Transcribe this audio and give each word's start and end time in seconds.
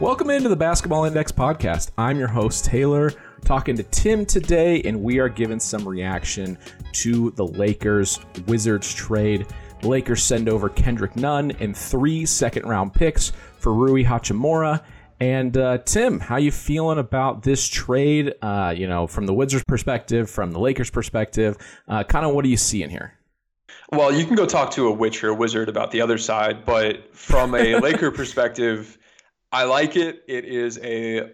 Welcome 0.00 0.30
into 0.30 0.48
the 0.48 0.54
Basketball 0.54 1.06
Index 1.06 1.32
podcast. 1.32 1.90
I'm 1.98 2.20
your 2.20 2.28
host, 2.28 2.64
Taylor, 2.64 3.12
talking 3.44 3.76
to 3.76 3.82
Tim 3.82 4.24
today, 4.24 4.80
and 4.82 5.02
we 5.02 5.18
are 5.18 5.28
giving 5.28 5.58
some 5.58 5.86
reaction 5.88 6.56
to 6.92 7.32
the 7.32 7.44
Lakers 7.44 8.20
Wizards 8.46 8.94
trade. 8.94 9.48
The 9.82 9.88
Lakers 9.88 10.22
send 10.22 10.48
over 10.48 10.68
Kendrick 10.68 11.16
Nunn 11.16 11.50
and 11.58 11.76
three 11.76 12.24
second 12.26 12.68
round 12.68 12.94
picks 12.94 13.32
for 13.58 13.74
Rui 13.74 14.04
Hachimura. 14.04 14.84
And 15.18 15.56
uh, 15.56 15.78
Tim, 15.78 16.20
how 16.20 16.36
you 16.36 16.52
feeling 16.52 16.98
about 16.98 17.42
this 17.42 17.66
trade? 17.66 18.34
Uh, 18.40 18.72
you 18.76 18.86
know, 18.86 19.08
from 19.08 19.26
the 19.26 19.34
Wizards' 19.34 19.64
perspective, 19.66 20.30
from 20.30 20.52
the 20.52 20.60
Lakers' 20.60 20.90
perspective, 20.90 21.58
uh, 21.88 22.04
kind 22.04 22.24
of 22.24 22.36
what 22.36 22.44
are 22.44 22.48
you 22.48 22.56
seeing 22.56 22.88
here? 22.88 23.14
Well, 23.90 24.14
you 24.14 24.24
can 24.26 24.36
go 24.36 24.46
talk 24.46 24.70
to 24.72 24.86
a 24.86 24.92
witch 24.92 25.24
or 25.24 25.30
a 25.30 25.34
wizard 25.34 25.68
about 25.68 25.90
the 25.90 26.00
other 26.00 26.18
side, 26.18 26.64
but 26.64 27.16
from 27.16 27.56
a 27.56 27.74
Laker 27.80 28.12
perspective, 28.12 28.96
I 29.50 29.64
like 29.64 29.96
it. 29.96 30.22
It 30.28 30.44
is 30.44 30.78
a 30.82 31.30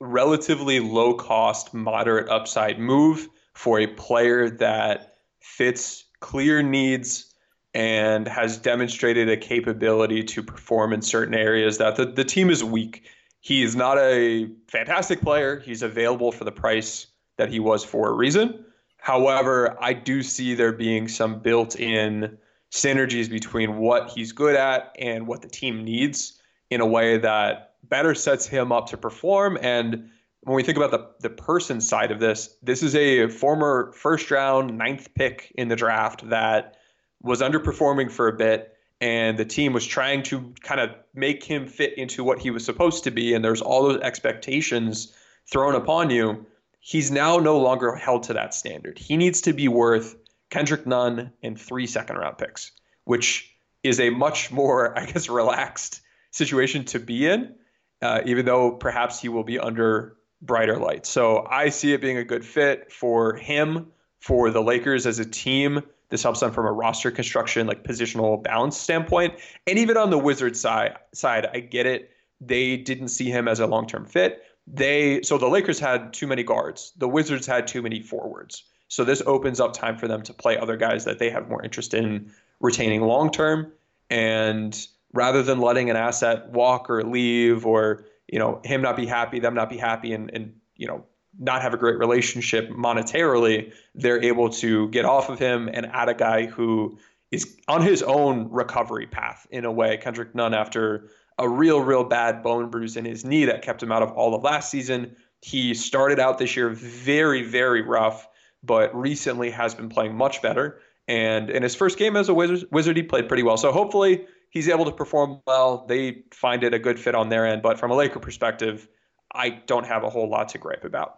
relatively 0.00 0.80
low 0.80 1.14
cost, 1.14 1.74
moderate 1.74 2.28
upside 2.28 2.78
move 2.78 3.28
for 3.54 3.80
a 3.80 3.86
player 3.86 4.48
that 4.48 5.16
fits 5.40 6.04
clear 6.20 6.62
needs 6.62 7.34
and 7.74 8.26
has 8.26 8.56
demonstrated 8.56 9.28
a 9.28 9.36
capability 9.36 10.24
to 10.24 10.42
perform 10.42 10.92
in 10.92 11.02
certain 11.02 11.34
areas 11.34 11.78
that 11.78 11.96
the, 11.96 12.06
the 12.06 12.24
team 12.24 12.50
is 12.50 12.64
weak. 12.64 13.04
He 13.40 13.62
is 13.62 13.76
not 13.76 13.98
a 13.98 14.50
fantastic 14.68 15.20
player. 15.20 15.60
He's 15.60 15.82
available 15.82 16.32
for 16.32 16.44
the 16.44 16.52
price 16.52 17.06
that 17.36 17.50
he 17.50 17.60
was 17.60 17.84
for 17.84 18.08
a 18.08 18.12
reason. 18.12 18.64
However, 18.96 19.76
I 19.80 19.92
do 19.92 20.22
see 20.22 20.54
there 20.54 20.72
being 20.72 21.08
some 21.08 21.40
built 21.40 21.78
in 21.78 22.36
synergies 22.72 23.30
between 23.30 23.78
what 23.78 24.10
he's 24.10 24.32
good 24.32 24.56
at 24.56 24.94
and 24.98 25.26
what 25.26 25.42
the 25.42 25.48
team 25.48 25.84
needs 25.84 26.39
in 26.70 26.80
a 26.80 26.86
way 26.86 27.18
that 27.18 27.74
better 27.84 28.14
sets 28.14 28.46
him 28.46 28.72
up 28.72 28.88
to 28.88 28.96
perform. 28.96 29.58
And 29.60 30.10
when 30.42 30.56
we 30.56 30.62
think 30.62 30.78
about 30.78 30.90
the, 30.90 31.28
the 31.28 31.34
person 31.34 31.80
side 31.80 32.10
of 32.10 32.20
this, 32.20 32.56
this 32.62 32.82
is 32.82 32.94
a 32.94 33.28
former 33.28 33.92
first 33.92 34.30
round 34.30 34.78
ninth 34.78 35.12
pick 35.14 35.52
in 35.56 35.68
the 35.68 35.76
draft 35.76 36.28
that 36.30 36.76
was 37.22 37.42
underperforming 37.42 38.10
for 38.10 38.28
a 38.28 38.32
bit. 38.32 38.74
And 39.02 39.38
the 39.38 39.44
team 39.44 39.72
was 39.72 39.86
trying 39.86 40.22
to 40.24 40.52
kind 40.62 40.80
of 40.80 40.90
make 41.14 41.42
him 41.42 41.66
fit 41.66 41.96
into 41.96 42.22
what 42.22 42.38
he 42.38 42.50
was 42.50 42.64
supposed 42.64 43.04
to 43.04 43.10
be. 43.10 43.34
And 43.34 43.44
there's 43.44 43.62
all 43.62 43.82
those 43.82 44.00
expectations 44.00 45.14
thrown 45.50 45.74
upon 45.74 46.10
you. 46.10 46.46
He's 46.80 47.10
now 47.10 47.38
no 47.38 47.58
longer 47.58 47.94
held 47.94 48.24
to 48.24 48.34
that 48.34 48.54
standard. 48.54 48.98
He 48.98 49.16
needs 49.16 49.40
to 49.42 49.52
be 49.52 49.68
worth 49.68 50.16
Kendrick 50.50 50.86
Nunn 50.86 51.32
and 51.42 51.58
three 51.58 51.86
second 51.86 52.16
round 52.16 52.38
picks, 52.38 52.72
which 53.04 53.54
is 53.82 54.00
a 54.00 54.10
much 54.10 54.50
more, 54.50 54.98
I 54.98 55.06
guess, 55.06 55.28
relaxed 55.28 56.02
situation 56.30 56.84
to 56.86 56.98
be 56.98 57.26
in, 57.26 57.54
uh, 58.02 58.20
even 58.24 58.46
though 58.46 58.72
perhaps 58.72 59.20
he 59.20 59.28
will 59.28 59.44
be 59.44 59.58
under 59.58 60.16
brighter 60.42 60.78
lights. 60.78 61.08
So 61.08 61.46
I 61.50 61.68
see 61.68 61.92
it 61.92 62.00
being 62.00 62.16
a 62.16 62.24
good 62.24 62.44
fit 62.44 62.92
for 62.92 63.34
him, 63.34 63.86
for 64.20 64.50
the 64.50 64.62
Lakers 64.62 65.06
as 65.06 65.18
a 65.18 65.24
team. 65.24 65.82
This 66.08 66.22
helps 66.22 66.40
them 66.40 66.52
from 66.52 66.66
a 66.66 66.72
roster 66.72 67.10
construction, 67.10 67.66
like 67.66 67.84
positional 67.84 68.42
balance 68.42 68.76
standpoint, 68.76 69.34
and 69.66 69.78
even 69.78 69.96
on 69.96 70.10
the 70.10 70.18
Wizards 70.18 70.60
side. 70.60 70.96
Side, 71.12 71.46
I 71.52 71.60
get 71.60 71.86
it. 71.86 72.10
They 72.40 72.76
didn't 72.76 73.08
see 73.08 73.30
him 73.30 73.48
as 73.48 73.60
a 73.60 73.66
long-term 73.66 74.06
fit. 74.06 74.42
They 74.66 75.22
so 75.22 75.38
the 75.38 75.48
Lakers 75.48 75.78
had 75.78 76.12
too 76.12 76.26
many 76.26 76.42
guards. 76.42 76.92
The 76.96 77.08
Wizards 77.08 77.46
had 77.46 77.66
too 77.66 77.82
many 77.82 78.02
forwards. 78.02 78.64
So 78.88 79.04
this 79.04 79.22
opens 79.24 79.60
up 79.60 79.72
time 79.72 79.96
for 79.96 80.08
them 80.08 80.22
to 80.22 80.34
play 80.34 80.58
other 80.58 80.76
guys 80.76 81.04
that 81.04 81.18
they 81.18 81.30
have 81.30 81.48
more 81.48 81.62
interest 81.62 81.94
in 81.94 82.32
retaining 82.60 83.02
long 83.02 83.30
term. 83.30 83.72
And 84.10 84.76
rather 85.12 85.42
than 85.42 85.60
letting 85.60 85.90
an 85.90 85.96
asset 85.96 86.50
walk 86.50 86.88
or 86.90 87.02
leave 87.04 87.66
or 87.66 88.04
you 88.28 88.38
know 88.38 88.60
him 88.64 88.82
not 88.82 88.96
be 88.96 89.06
happy 89.06 89.40
them 89.40 89.54
not 89.54 89.68
be 89.68 89.76
happy 89.76 90.12
and, 90.12 90.30
and 90.32 90.54
you 90.76 90.86
know 90.86 91.04
not 91.38 91.62
have 91.62 91.72
a 91.72 91.76
great 91.76 91.98
relationship 91.98 92.68
monetarily 92.70 93.72
they're 93.94 94.22
able 94.22 94.50
to 94.50 94.88
get 94.88 95.04
off 95.04 95.28
of 95.28 95.38
him 95.38 95.68
and 95.72 95.86
add 95.86 96.08
a 96.08 96.14
guy 96.14 96.46
who 96.46 96.98
is 97.30 97.56
on 97.68 97.82
his 97.82 98.02
own 98.02 98.50
recovery 98.50 99.06
path 99.06 99.46
in 99.52 99.64
a 99.64 99.70
way. 99.70 99.96
Kendrick 99.96 100.34
nunn 100.34 100.52
after 100.52 101.08
a 101.38 101.48
real 101.48 101.80
real 101.80 102.04
bad 102.04 102.42
bone 102.42 102.68
bruise 102.68 102.96
in 102.96 103.04
his 103.04 103.24
knee 103.24 103.44
that 103.44 103.62
kept 103.62 103.82
him 103.82 103.92
out 103.92 104.02
of 104.02 104.10
all 104.12 104.34
of 104.34 104.42
last 104.42 104.70
season 104.70 105.16
he 105.42 105.72
started 105.72 106.18
out 106.18 106.38
this 106.38 106.56
year 106.56 106.70
very 106.70 107.42
very 107.42 107.82
rough 107.82 108.28
but 108.62 108.94
recently 108.94 109.50
has 109.50 109.74
been 109.74 109.88
playing 109.88 110.14
much 110.14 110.42
better. 110.42 110.80
And 111.08 111.50
in 111.50 111.62
his 111.62 111.74
first 111.74 111.98
game 111.98 112.16
as 112.16 112.28
a 112.28 112.34
wizard, 112.34 112.68
wizard 112.70 112.96
he 112.96 113.02
played 113.02 113.26
pretty 113.26 113.42
well. 113.42 113.56
So 113.56 113.72
hopefully 113.72 114.26
he's 114.50 114.68
able 114.68 114.84
to 114.84 114.92
perform 114.92 115.40
well. 115.46 115.86
They 115.86 116.24
find 116.32 116.62
it 116.62 116.74
a 116.74 116.78
good 116.78 116.98
fit 117.00 117.14
on 117.14 117.28
their 117.28 117.46
end. 117.46 117.62
But 117.62 117.78
from 117.78 117.90
a 117.90 117.94
Laker 117.94 118.20
perspective, 118.20 118.86
I 119.32 119.50
don't 119.66 119.86
have 119.86 120.04
a 120.04 120.10
whole 120.10 120.28
lot 120.28 120.50
to 120.50 120.58
gripe 120.58 120.84
about. 120.84 121.16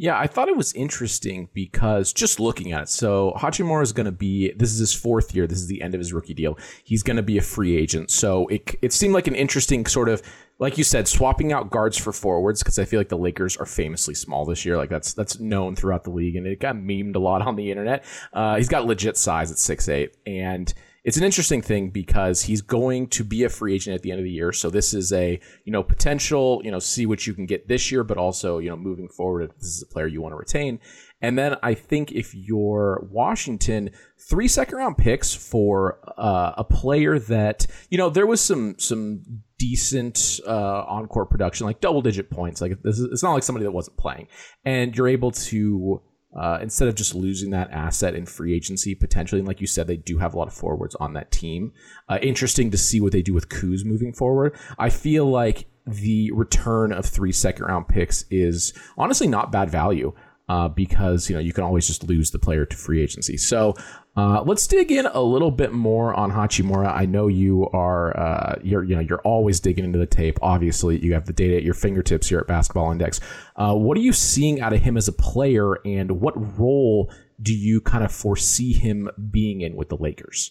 Yeah, 0.00 0.16
I 0.16 0.28
thought 0.28 0.46
it 0.46 0.56
was 0.56 0.72
interesting 0.74 1.48
because 1.52 2.12
just 2.12 2.38
looking 2.38 2.70
at 2.70 2.82
it, 2.82 2.88
so 2.88 3.32
Hachimura 3.36 3.82
is 3.82 3.92
going 3.92 4.06
to 4.06 4.12
be 4.12 4.52
this 4.52 4.72
is 4.72 4.78
his 4.78 4.94
fourth 4.94 5.34
year. 5.34 5.48
This 5.48 5.58
is 5.58 5.66
the 5.66 5.82
end 5.82 5.92
of 5.92 5.98
his 5.98 6.12
rookie 6.12 6.34
deal. 6.34 6.56
He's 6.84 7.02
going 7.02 7.16
to 7.16 7.22
be 7.22 7.36
a 7.36 7.42
free 7.42 7.76
agent. 7.76 8.12
So 8.12 8.46
it 8.46 8.76
it 8.80 8.92
seemed 8.92 9.12
like 9.12 9.26
an 9.26 9.34
interesting 9.34 9.84
sort 9.86 10.08
of 10.08 10.22
like 10.60 10.78
you 10.78 10.84
said, 10.84 11.06
swapping 11.06 11.52
out 11.52 11.70
guards 11.70 11.96
for 11.96 12.12
forwards 12.12 12.62
because 12.62 12.78
I 12.78 12.84
feel 12.84 12.98
like 12.98 13.08
the 13.08 13.18
Lakers 13.18 13.56
are 13.56 13.66
famously 13.66 14.14
small 14.14 14.44
this 14.44 14.64
year. 14.64 14.76
Like 14.76 14.90
that's 14.90 15.14
that's 15.14 15.40
known 15.40 15.74
throughout 15.74 16.04
the 16.04 16.10
league, 16.10 16.36
and 16.36 16.46
it 16.46 16.60
got 16.60 16.76
memed 16.76 17.16
a 17.16 17.20
lot 17.20 17.42
on 17.42 17.56
the 17.56 17.70
internet. 17.70 18.04
Uh, 18.32 18.56
he's 18.56 18.68
got 18.68 18.86
legit 18.86 19.16
size 19.16 19.50
at 19.50 19.58
six 19.58 19.88
eight, 19.88 20.16
and 20.26 20.72
it's 21.08 21.16
an 21.16 21.24
interesting 21.24 21.62
thing 21.62 21.88
because 21.88 22.42
he's 22.42 22.60
going 22.60 23.06
to 23.06 23.24
be 23.24 23.42
a 23.44 23.48
free 23.48 23.74
agent 23.74 23.94
at 23.94 24.02
the 24.02 24.10
end 24.10 24.20
of 24.20 24.24
the 24.24 24.30
year. 24.30 24.52
So 24.52 24.68
this 24.68 24.92
is 24.92 25.10
a 25.10 25.40
you 25.64 25.72
know 25.72 25.82
potential 25.82 26.60
you 26.62 26.70
know 26.70 26.78
see 26.78 27.06
what 27.06 27.26
you 27.26 27.32
can 27.32 27.46
get 27.46 27.66
this 27.66 27.90
year, 27.90 28.04
but 28.04 28.18
also 28.18 28.58
you 28.58 28.68
know 28.68 28.76
moving 28.76 29.08
forward, 29.08 29.44
if 29.44 29.56
this 29.56 29.68
is 29.68 29.82
a 29.82 29.86
player 29.86 30.06
you 30.06 30.20
want 30.20 30.32
to 30.32 30.36
retain. 30.36 30.80
And 31.22 31.38
then 31.38 31.56
I 31.62 31.72
think 31.72 32.12
if 32.12 32.34
you're 32.34 33.08
Washington, 33.10 33.88
three 34.28 34.48
second 34.48 34.76
round 34.76 34.98
picks 34.98 35.32
for 35.32 35.98
uh, 36.18 36.52
a 36.58 36.64
player 36.64 37.18
that 37.20 37.66
you 37.88 37.96
know 37.96 38.10
there 38.10 38.26
was 38.26 38.42
some 38.42 38.78
some 38.78 39.22
decent 39.56 40.40
uh, 40.46 40.82
on 40.82 41.06
court 41.06 41.30
production, 41.30 41.66
like 41.66 41.80
double 41.80 42.02
digit 42.02 42.28
points. 42.28 42.60
Like 42.60 42.82
this 42.82 42.98
is, 42.98 43.08
it's 43.10 43.22
not 43.22 43.32
like 43.32 43.44
somebody 43.44 43.64
that 43.64 43.72
wasn't 43.72 43.96
playing, 43.96 44.28
and 44.62 44.94
you're 44.94 45.08
able 45.08 45.30
to 45.30 46.02
uh, 46.38 46.58
instead 46.62 46.86
of 46.86 46.94
just 46.94 47.14
losing 47.14 47.50
that 47.50 47.70
asset 47.72 48.14
in 48.14 48.24
free 48.24 48.54
agency 48.54 48.94
potentially. 48.94 49.40
And 49.40 49.48
like 49.48 49.60
you 49.60 49.66
said, 49.66 49.88
they 49.88 49.96
do 49.96 50.18
have 50.18 50.34
a 50.34 50.38
lot 50.38 50.46
of 50.46 50.54
forwards 50.54 50.94
on 50.94 51.12
that 51.14 51.32
team. 51.32 51.72
Uh, 52.08 52.18
interesting 52.22 52.70
to 52.70 52.78
see 52.78 53.00
what 53.00 53.12
they 53.12 53.22
do 53.22 53.34
with 53.34 53.48
Kuz 53.48 53.84
moving 53.84 54.12
forward. 54.12 54.56
I 54.78 54.90
feel 54.90 55.26
like 55.26 55.66
the 55.84 56.30
return 56.32 56.92
of 56.92 57.04
three 57.04 57.32
second 57.32 57.64
round 57.64 57.88
picks 57.88 58.24
is 58.30 58.72
honestly 58.96 59.26
not 59.26 59.52
bad 59.52 59.68
value. 59.68 60.14
Uh, 60.50 60.66
because 60.66 61.28
you 61.28 61.36
know 61.36 61.40
you 61.40 61.52
can 61.52 61.62
always 61.62 61.86
just 61.86 62.04
lose 62.04 62.30
the 62.30 62.38
player 62.38 62.64
to 62.64 62.74
free 62.74 63.02
agency. 63.02 63.36
So 63.36 63.74
uh, 64.18 64.42
let's 64.42 64.66
dig 64.66 64.90
in 64.90 65.06
a 65.06 65.22
little 65.22 65.52
bit 65.52 65.72
more 65.72 66.12
on 66.12 66.32
Hachimura. 66.32 66.92
I 66.92 67.06
know 67.06 67.28
you 67.28 67.68
are 67.68 68.18
uh, 68.18 68.58
you're 68.64 68.82
you 68.82 68.96
know 68.96 69.00
you're 69.00 69.20
always 69.20 69.60
digging 69.60 69.84
into 69.84 70.00
the 70.00 70.06
tape. 70.06 70.40
Obviously, 70.42 70.98
you 70.98 71.14
have 71.14 71.26
the 71.26 71.32
data 71.32 71.54
at 71.54 71.62
your 71.62 71.74
fingertips 71.74 72.28
here 72.28 72.40
at 72.40 72.48
Basketball 72.48 72.90
Index. 72.90 73.20
Uh, 73.54 73.76
what 73.76 73.96
are 73.96 74.00
you 74.00 74.12
seeing 74.12 74.60
out 74.60 74.72
of 74.72 74.80
him 74.80 74.96
as 74.96 75.06
a 75.06 75.12
player, 75.12 75.74
and 75.84 76.20
what 76.20 76.58
role 76.58 77.12
do 77.40 77.54
you 77.54 77.80
kind 77.80 78.02
of 78.02 78.10
foresee 78.10 78.72
him 78.72 79.08
being 79.30 79.60
in 79.60 79.76
with 79.76 79.88
the 79.88 79.96
Lakers? 79.96 80.50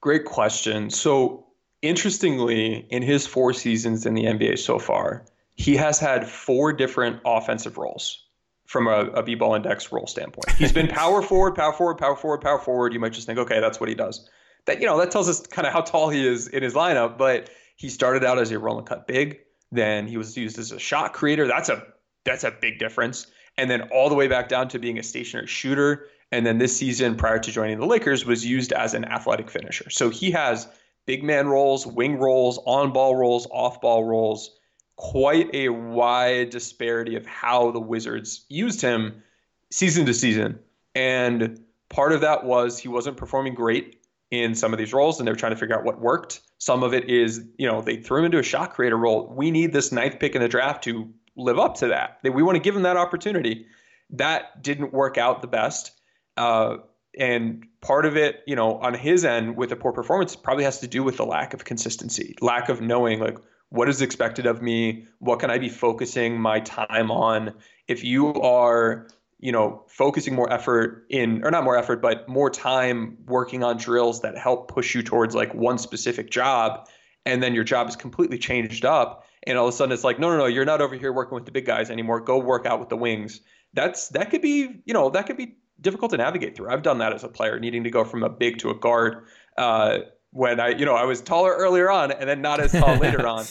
Great 0.00 0.24
question. 0.24 0.88
So 0.88 1.48
interestingly, 1.82 2.86
in 2.88 3.02
his 3.02 3.26
four 3.26 3.52
seasons 3.52 4.06
in 4.06 4.14
the 4.14 4.24
NBA 4.24 4.58
so 4.58 4.78
far, 4.78 5.26
he 5.54 5.76
has 5.76 5.98
had 5.98 6.26
four 6.26 6.72
different 6.72 7.20
offensive 7.26 7.76
roles 7.76 8.24
from 8.68 8.86
a, 8.86 9.06
a 9.14 9.22
b-ball 9.22 9.54
index 9.54 9.90
role 9.90 10.06
standpoint. 10.06 10.50
He's 10.58 10.72
been 10.72 10.88
power 10.88 11.22
forward, 11.22 11.54
power 11.54 11.72
forward, 11.72 11.96
power 11.96 12.14
forward, 12.14 12.42
power 12.42 12.58
forward. 12.58 12.92
You 12.92 13.00
might 13.00 13.14
just 13.14 13.26
think, 13.26 13.38
okay, 13.38 13.60
that's 13.60 13.80
what 13.80 13.88
he 13.88 13.94
does. 13.94 14.28
That 14.66 14.80
you 14.80 14.86
know 14.86 14.98
that 14.98 15.10
tells 15.10 15.28
us 15.28 15.40
kind 15.46 15.66
of 15.66 15.72
how 15.72 15.80
tall 15.80 16.10
he 16.10 16.24
is 16.24 16.46
in 16.48 16.62
his 16.62 16.74
lineup. 16.74 17.16
But 17.16 17.50
he 17.76 17.88
started 17.88 18.24
out 18.24 18.38
as 18.38 18.50
a 18.50 18.58
roll 18.58 18.78
and 18.78 18.86
cut 18.86 19.06
big. 19.06 19.40
Then 19.72 20.06
he 20.06 20.18
was 20.18 20.36
used 20.36 20.58
as 20.58 20.70
a 20.70 20.78
shot 20.78 21.14
creator. 21.14 21.46
That's 21.46 21.70
a 21.70 21.82
that's 22.24 22.44
a 22.44 22.50
big 22.50 22.78
difference. 22.78 23.26
And 23.56 23.70
then 23.70 23.88
all 23.90 24.10
the 24.10 24.14
way 24.14 24.28
back 24.28 24.48
down 24.48 24.68
to 24.68 24.78
being 24.78 24.98
a 24.98 25.02
stationary 25.02 25.46
shooter. 25.46 26.06
And 26.30 26.44
then 26.44 26.58
this 26.58 26.76
season, 26.76 27.16
prior 27.16 27.38
to 27.38 27.50
joining 27.50 27.80
the 27.80 27.86
Lakers, 27.86 28.26
was 28.26 28.44
used 28.44 28.74
as 28.74 28.92
an 28.92 29.06
athletic 29.06 29.50
finisher. 29.50 29.88
So 29.88 30.10
he 30.10 30.30
has 30.32 30.68
big 31.06 31.24
man 31.24 31.48
roles, 31.48 31.86
wing 31.86 32.18
roles, 32.18 32.60
on 32.66 32.92
ball 32.92 33.16
roles, 33.16 33.46
off 33.50 33.80
ball 33.80 34.04
roles 34.04 34.57
quite 34.98 35.48
a 35.54 35.68
wide 35.68 36.50
disparity 36.50 37.14
of 37.14 37.24
how 37.24 37.70
the 37.70 37.80
Wizards 37.80 38.44
used 38.48 38.82
him 38.82 39.22
season 39.70 40.04
to 40.04 40.12
season. 40.12 40.58
And 40.94 41.60
part 41.88 42.12
of 42.12 42.20
that 42.20 42.44
was 42.44 42.78
he 42.78 42.88
wasn't 42.88 43.16
performing 43.16 43.54
great 43.54 44.00
in 44.32 44.54
some 44.56 44.72
of 44.72 44.78
these 44.78 44.92
roles 44.92 45.18
and 45.18 45.26
they 45.26 45.32
were 45.32 45.38
trying 45.38 45.52
to 45.52 45.56
figure 45.56 45.78
out 45.78 45.84
what 45.84 46.00
worked. 46.00 46.40
Some 46.58 46.82
of 46.82 46.92
it 46.92 47.08
is, 47.08 47.44
you 47.58 47.66
know, 47.66 47.80
they 47.80 47.96
threw 47.96 48.18
him 48.18 48.24
into 48.26 48.40
a 48.40 48.42
shot 48.42 48.74
creator 48.74 48.96
role. 48.96 49.32
We 49.34 49.52
need 49.52 49.72
this 49.72 49.92
ninth 49.92 50.18
pick 50.18 50.34
in 50.34 50.42
the 50.42 50.48
draft 50.48 50.82
to 50.84 51.08
live 51.36 51.60
up 51.60 51.76
to 51.76 51.86
that. 51.86 52.18
We 52.24 52.42
want 52.42 52.56
to 52.56 52.62
give 52.62 52.74
him 52.74 52.82
that 52.82 52.96
opportunity. 52.96 53.66
That 54.10 54.62
didn't 54.62 54.92
work 54.92 55.16
out 55.16 55.42
the 55.42 55.48
best. 55.48 55.92
Uh, 56.36 56.78
and 57.16 57.64
part 57.80 58.04
of 58.04 58.16
it, 58.16 58.42
you 58.48 58.56
know, 58.56 58.78
on 58.78 58.94
his 58.94 59.24
end 59.24 59.56
with 59.56 59.70
a 59.70 59.76
poor 59.76 59.92
performance 59.92 60.34
probably 60.34 60.64
has 60.64 60.80
to 60.80 60.88
do 60.88 61.04
with 61.04 61.18
the 61.18 61.24
lack 61.24 61.54
of 61.54 61.64
consistency, 61.64 62.34
lack 62.40 62.68
of 62.68 62.80
knowing 62.80 63.20
like 63.20 63.38
what 63.70 63.88
is 63.88 64.00
expected 64.00 64.46
of 64.46 64.62
me? 64.62 65.06
What 65.18 65.40
can 65.40 65.50
I 65.50 65.58
be 65.58 65.68
focusing 65.68 66.40
my 66.40 66.60
time 66.60 67.10
on? 67.10 67.54
If 67.86 68.04
you 68.04 68.34
are, 68.34 69.08
you 69.38 69.52
know, 69.52 69.84
focusing 69.88 70.34
more 70.34 70.50
effort 70.52 71.06
in, 71.10 71.44
or 71.44 71.50
not 71.50 71.64
more 71.64 71.76
effort, 71.76 72.00
but 72.00 72.28
more 72.28 72.50
time 72.50 73.18
working 73.26 73.62
on 73.62 73.76
drills 73.76 74.22
that 74.22 74.36
help 74.36 74.68
push 74.68 74.94
you 74.94 75.02
towards 75.02 75.34
like 75.34 75.54
one 75.54 75.78
specific 75.78 76.30
job, 76.30 76.88
and 77.26 77.42
then 77.42 77.54
your 77.54 77.64
job 77.64 77.88
is 77.88 77.96
completely 77.96 78.38
changed 78.38 78.84
up, 78.84 79.26
and 79.46 79.58
all 79.58 79.68
of 79.68 79.74
a 79.74 79.76
sudden 79.76 79.92
it's 79.92 80.04
like, 80.04 80.18
no, 80.18 80.30
no, 80.30 80.38
no, 80.38 80.46
you're 80.46 80.64
not 80.64 80.80
over 80.80 80.96
here 80.96 81.12
working 81.12 81.34
with 81.34 81.44
the 81.44 81.52
big 81.52 81.66
guys 81.66 81.90
anymore. 81.90 82.20
Go 82.20 82.38
work 82.38 82.64
out 82.66 82.80
with 82.80 82.88
the 82.88 82.96
wings. 82.96 83.40
That's 83.74 84.08
that 84.08 84.30
could 84.30 84.40
be, 84.40 84.80
you 84.86 84.94
know, 84.94 85.10
that 85.10 85.26
could 85.26 85.36
be 85.36 85.56
difficult 85.80 86.10
to 86.12 86.16
navigate 86.16 86.56
through. 86.56 86.70
I've 86.70 86.82
done 86.82 86.98
that 86.98 87.12
as 87.12 87.22
a 87.22 87.28
player, 87.28 87.60
needing 87.60 87.84
to 87.84 87.90
go 87.90 88.04
from 88.04 88.22
a 88.22 88.28
big 88.28 88.58
to 88.58 88.70
a 88.70 88.74
guard. 88.74 89.26
Uh, 89.56 89.98
when 90.32 90.60
I, 90.60 90.68
you 90.68 90.84
know, 90.84 90.94
I 90.94 91.04
was 91.04 91.20
taller 91.20 91.54
earlier 91.54 91.90
on 91.90 92.12
and 92.12 92.28
then 92.28 92.42
not 92.42 92.60
as 92.60 92.72
tall 92.72 92.96
later 92.98 93.26
on. 93.26 93.46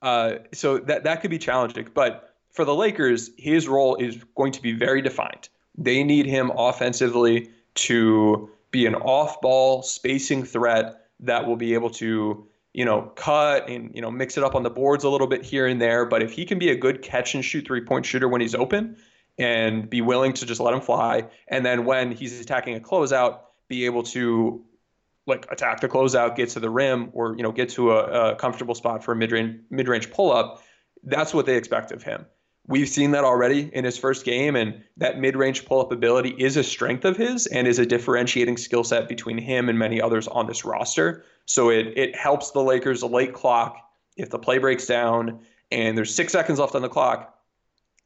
Uh, 0.00 0.38
so 0.52 0.78
that 0.78 1.04
that 1.04 1.20
could 1.22 1.30
be 1.30 1.38
challenging. 1.38 1.88
But 1.94 2.34
for 2.50 2.64
the 2.64 2.74
Lakers, 2.74 3.30
his 3.38 3.68
role 3.68 3.96
is 3.96 4.18
going 4.36 4.52
to 4.52 4.62
be 4.62 4.72
very 4.72 5.02
defined. 5.02 5.48
They 5.76 6.04
need 6.04 6.26
him 6.26 6.50
offensively 6.54 7.50
to 7.74 8.50
be 8.70 8.86
an 8.86 8.94
off-ball 8.94 9.82
spacing 9.82 10.44
threat 10.44 11.06
that 11.20 11.46
will 11.46 11.56
be 11.56 11.74
able 11.74 11.90
to, 11.90 12.46
you 12.74 12.84
know, 12.84 13.02
cut 13.14 13.68
and 13.68 13.94
you 13.94 14.02
know 14.02 14.10
mix 14.10 14.36
it 14.36 14.44
up 14.44 14.54
on 14.54 14.62
the 14.62 14.70
boards 14.70 15.04
a 15.04 15.08
little 15.08 15.26
bit 15.26 15.44
here 15.44 15.66
and 15.66 15.80
there. 15.80 16.04
But 16.04 16.22
if 16.22 16.32
he 16.32 16.44
can 16.44 16.58
be 16.58 16.70
a 16.70 16.76
good 16.76 17.02
catch 17.02 17.34
and 17.34 17.44
shoot 17.44 17.66
three-point 17.66 18.04
shooter 18.04 18.28
when 18.28 18.40
he's 18.40 18.54
open, 18.54 18.96
and 19.38 19.88
be 19.88 20.00
willing 20.00 20.32
to 20.34 20.46
just 20.46 20.60
let 20.60 20.74
him 20.74 20.80
fly, 20.80 21.24
and 21.48 21.64
then 21.64 21.84
when 21.84 22.12
he's 22.12 22.38
attacking 22.40 22.76
a 22.76 22.80
closeout, 22.80 23.40
be 23.68 23.86
able 23.86 24.02
to 24.02 24.62
like 25.26 25.46
attack 25.50 25.80
the 25.80 25.88
closeout, 25.88 26.36
get 26.36 26.48
to 26.50 26.60
the 26.60 26.70
rim, 26.70 27.10
or 27.12 27.36
you 27.36 27.42
know 27.42 27.52
get 27.52 27.68
to 27.70 27.92
a, 27.92 28.32
a 28.32 28.36
comfortable 28.36 28.74
spot 28.74 29.04
for 29.04 29.12
a 29.12 29.16
mid 29.16 29.32
range 29.32 29.60
mid 29.70 29.88
range 29.88 30.10
pull 30.10 30.32
up. 30.32 30.62
That's 31.04 31.34
what 31.34 31.46
they 31.46 31.56
expect 31.56 31.92
of 31.92 32.02
him. 32.02 32.26
We've 32.68 32.88
seen 32.88 33.10
that 33.10 33.24
already 33.24 33.70
in 33.72 33.84
his 33.84 33.98
first 33.98 34.24
game, 34.24 34.54
and 34.54 34.82
that 34.96 35.18
mid 35.18 35.36
range 35.36 35.64
pull 35.64 35.80
up 35.80 35.92
ability 35.92 36.30
is 36.38 36.56
a 36.56 36.64
strength 36.64 37.04
of 37.04 37.16
his 37.16 37.46
and 37.46 37.66
is 37.66 37.78
a 37.78 37.86
differentiating 37.86 38.56
skill 38.56 38.84
set 38.84 39.08
between 39.08 39.38
him 39.38 39.68
and 39.68 39.78
many 39.78 40.00
others 40.00 40.28
on 40.28 40.46
this 40.46 40.64
roster. 40.64 41.24
So 41.46 41.70
it 41.70 41.92
it 41.96 42.16
helps 42.16 42.50
the 42.50 42.62
Lakers 42.62 43.02
a 43.02 43.06
late 43.06 43.32
clock 43.32 43.76
if 44.16 44.30
the 44.30 44.38
play 44.38 44.58
breaks 44.58 44.86
down 44.86 45.40
and 45.70 45.96
there's 45.96 46.14
six 46.14 46.32
seconds 46.32 46.58
left 46.58 46.74
on 46.74 46.82
the 46.82 46.88
clock. 46.88 47.38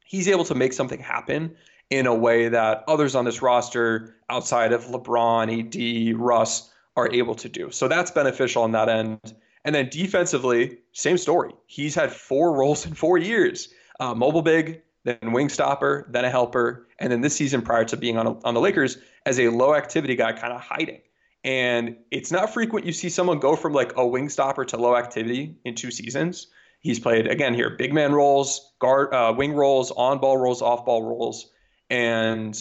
He's 0.05 0.27
able 0.27 0.45
to 0.45 0.55
make 0.55 0.71
something 0.71 0.99
happen 0.99 1.55
in 1.89 2.07
a 2.07 2.15
way 2.15 2.49
that 2.49 2.83
others 2.87 3.13
on 3.13 3.25
this 3.25 3.41
roster 3.41 4.15
outside 4.29 4.73
of 4.73 4.85
LeBron, 4.85 6.11
AD, 6.11 6.17
Russ 6.17 6.71
are 6.97 7.09
able 7.13 7.35
to 7.35 7.47
do. 7.47 7.71
So 7.71 7.87
that's 7.87 8.11
beneficial 8.11 8.63
on 8.63 8.73
that 8.73 8.89
end. 8.89 9.19
And 9.63 9.73
then 9.73 9.87
defensively, 9.89 10.79
same 10.91 11.17
story. 11.17 11.53
He's 11.67 11.95
had 11.95 12.11
four 12.11 12.53
roles 12.57 12.85
in 12.85 12.93
four 12.93 13.17
years 13.17 13.69
uh, 13.99 14.13
mobile 14.13 14.41
big, 14.41 14.81
then 15.03 15.31
wing 15.31 15.49
stopper, 15.49 16.07
then 16.11 16.25
a 16.25 16.29
helper. 16.29 16.87
And 16.99 17.11
then 17.11 17.21
this 17.21 17.35
season, 17.35 17.61
prior 17.61 17.85
to 17.85 17.97
being 17.97 18.17
on, 18.17 18.27
a, 18.27 18.39
on 18.43 18.53
the 18.53 18.59
Lakers, 18.59 18.97
as 19.25 19.39
a 19.39 19.49
low 19.49 19.73
activity 19.73 20.15
guy, 20.15 20.33
kind 20.33 20.53
of 20.53 20.61
hiding. 20.61 21.01
And 21.43 21.97
it's 22.11 22.31
not 22.31 22.53
frequent 22.53 22.85
you 22.85 22.91
see 22.91 23.09
someone 23.09 23.39
go 23.39 23.55
from 23.55 23.73
like 23.73 23.93
a 23.95 24.05
wing 24.05 24.29
stopper 24.29 24.65
to 24.65 24.77
low 24.77 24.95
activity 24.95 25.55
in 25.63 25.75
two 25.75 25.91
seasons. 25.91 26.47
He's 26.79 26.99
played, 26.99 27.27
again, 27.27 27.53
here, 27.53 27.71
big 27.71 27.93
man 27.93 28.13
roles, 28.13 28.73
guard, 28.79 29.13
uh, 29.13 29.33
wing 29.35 29.53
roles, 29.53 29.91
on 29.91 30.19
ball 30.19 30.37
roles, 30.37 30.61
off 30.61 30.85
ball 30.85 31.03
roles. 31.03 31.49
And 31.89 32.57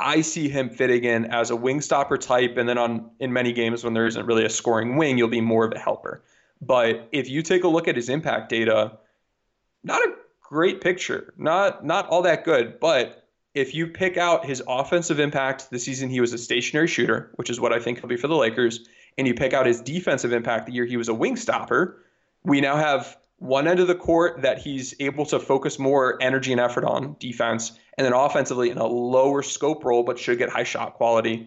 I 0.00 0.22
see 0.22 0.48
him 0.48 0.70
fitting 0.70 1.04
in 1.04 1.26
as 1.26 1.50
a 1.50 1.56
wing 1.56 1.80
stopper 1.80 2.18
type, 2.18 2.56
and 2.56 2.68
then 2.68 2.78
on 2.78 3.10
in 3.20 3.32
many 3.32 3.52
games 3.52 3.84
when 3.84 3.94
there 3.94 4.06
isn't 4.06 4.26
really 4.26 4.44
a 4.44 4.50
scoring 4.50 4.96
wing, 4.96 5.18
you'll 5.18 5.28
be 5.28 5.40
more 5.40 5.64
of 5.64 5.72
a 5.72 5.78
helper. 5.78 6.22
But 6.60 7.08
if 7.12 7.28
you 7.28 7.42
take 7.42 7.64
a 7.64 7.68
look 7.68 7.88
at 7.88 7.96
his 7.96 8.08
impact 8.08 8.48
data, 8.48 8.98
not 9.82 10.02
a 10.02 10.14
great 10.42 10.80
picture, 10.80 11.32
not 11.36 11.84
not 11.84 12.06
all 12.08 12.22
that 12.22 12.44
good. 12.44 12.80
But 12.80 13.24
if 13.54 13.74
you 13.74 13.86
pick 13.86 14.16
out 14.16 14.44
his 14.44 14.62
offensive 14.66 15.20
impact 15.20 15.70
the 15.70 15.78
season 15.78 16.10
he 16.10 16.20
was 16.20 16.32
a 16.32 16.38
stationary 16.38 16.88
shooter, 16.88 17.30
which 17.36 17.50
is 17.50 17.60
what 17.60 17.72
I 17.72 17.78
think 17.78 18.00
he'll 18.00 18.08
be 18.08 18.16
for 18.16 18.28
the 18.28 18.36
Lakers, 18.36 18.88
and 19.16 19.26
you 19.28 19.34
pick 19.34 19.52
out 19.52 19.66
his 19.66 19.80
defensive 19.80 20.32
impact 20.32 20.66
the 20.66 20.72
year 20.72 20.84
he 20.84 20.96
was 20.96 21.08
a 21.08 21.14
wing 21.14 21.36
stopper, 21.36 22.02
we 22.42 22.60
now 22.60 22.76
have 22.76 23.16
one 23.44 23.68
end 23.68 23.78
of 23.78 23.86
the 23.86 23.94
court 23.94 24.40
that 24.40 24.56
he's 24.56 24.94
able 25.00 25.26
to 25.26 25.38
focus 25.38 25.78
more 25.78 26.16
energy 26.22 26.50
and 26.50 26.60
effort 26.60 26.82
on 26.82 27.14
defense, 27.18 27.78
and 27.98 28.04
then 28.04 28.14
offensively 28.14 28.70
in 28.70 28.78
a 28.78 28.86
lower 28.86 29.42
scope 29.42 29.84
role, 29.84 30.02
but 30.02 30.18
should 30.18 30.38
get 30.38 30.48
high 30.48 30.64
shot 30.64 30.94
quality. 30.94 31.46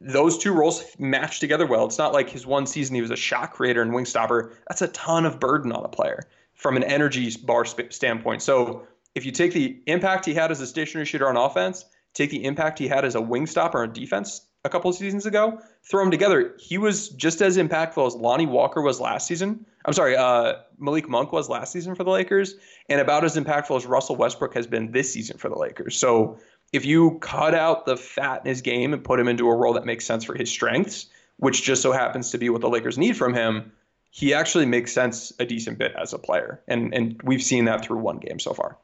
Those 0.00 0.38
two 0.38 0.52
roles 0.52 0.84
match 0.96 1.40
together 1.40 1.66
well. 1.66 1.86
It's 1.86 1.98
not 1.98 2.12
like 2.12 2.30
his 2.30 2.46
one 2.46 2.66
season 2.66 2.94
he 2.94 3.00
was 3.00 3.10
a 3.10 3.16
shot 3.16 3.52
creator 3.52 3.82
and 3.82 3.92
wing 3.92 4.04
stopper. 4.04 4.52
That's 4.68 4.82
a 4.82 4.88
ton 4.88 5.26
of 5.26 5.40
burden 5.40 5.72
on 5.72 5.84
a 5.84 5.88
player 5.88 6.28
from 6.54 6.76
an 6.76 6.84
energy 6.84 7.34
bar 7.42 7.64
standpoint. 7.64 8.40
So 8.40 8.86
if 9.16 9.26
you 9.26 9.32
take 9.32 9.52
the 9.52 9.82
impact 9.86 10.26
he 10.26 10.34
had 10.34 10.52
as 10.52 10.60
a 10.60 10.66
stationary 10.68 11.04
shooter 11.04 11.28
on 11.28 11.36
offense, 11.36 11.84
take 12.12 12.30
the 12.30 12.44
impact 12.44 12.78
he 12.78 12.86
had 12.86 13.04
as 13.04 13.16
a 13.16 13.20
wing 13.20 13.46
stopper 13.48 13.82
on 13.82 13.92
defense 13.92 14.42
a 14.64 14.70
couple 14.70 14.90
of 14.90 14.96
seasons 14.96 15.26
ago, 15.26 15.60
throw 15.82 16.02
them 16.02 16.10
together, 16.10 16.54
he 16.58 16.78
was 16.78 17.10
just 17.10 17.42
as 17.42 17.58
impactful 17.58 18.06
as 18.06 18.14
Lonnie 18.14 18.46
Walker 18.46 18.80
was 18.80 18.98
last 18.98 19.26
season. 19.26 19.64
I'm 19.84 19.92
sorry, 19.92 20.16
uh, 20.16 20.54
Malik 20.78 21.08
Monk 21.08 21.32
was 21.32 21.50
last 21.50 21.72
season 21.72 21.94
for 21.94 22.02
the 22.02 22.10
Lakers, 22.10 22.54
and 22.88 23.00
about 23.00 23.24
as 23.24 23.36
impactful 23.36 23.76
as 23.76 23.84
Russell 23.84 24.16
Westbrook 24.16 24.54
has 24.54 24.66
been 24.66 24.90
this 24.90 25.12
season 25.12 25.36
for 25.36 25.50
the 25.50 25.58
Lakers. 25.58 25.96
So 25.96 26.38
if 26.72 26.86
you 26.86 27.18
cut 27.20 27.54
out 27.54 27.84
the 27.84 27.96
fat 27.96 28.40
in 28.44 28.48
his 28.48 28.62
game 28.62 28.94
and 28.94 29.04
put 29.04 29.20
him 29.20 29.28
into 29.28 29.48
a 29.48 29.54
role 29.54 29.74
that 29.74 29.84
makes 29.84 30.06
sense 30.06 30.24
for 30.24 30.34
his 30.34 30.50
strengths, 30.50 31.06
which 31.36 31.62
just 31.62 31.82
so 31.82 31.92
happens 31.92 32.30
to 32.30 32.38
be 32.38 32.48
what 32.48 32.62
the 32.62 32.70
Lakers 32.70 32.96
need 32.96 33.16
from 33.18 33.34
him, 33.34 33.70
he 34.10 34.32
actually 34.32 34.64
makes 34.64 34.92
sense 34.92 35.32
a 35.38 35.44
decent 35.44 35.76
bit 35.76 35.92
as 36.00 36.12
a 36.14 36.18
player. 36.18 36.62
And 36.68 36.94
and 36.94 37.20
we've 37.22 37.42
seen 37.42 37.66
that 37.66 37.84
through 37.84 37.98
one 37.98 38.18
game 38.18 38.38
so 38.38 38.54
far. 38.54 38.78